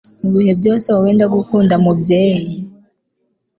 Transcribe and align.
Mubihe 0.21 0.53
byose 0.59 0.87
wowe 0.93 1.11
ndagukunda 1.17 1.75
mubyeyi 1.83 2.43